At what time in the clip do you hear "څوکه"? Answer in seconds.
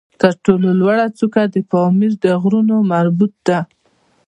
1.17-1.43